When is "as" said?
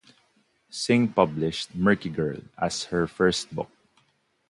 2.57-2.85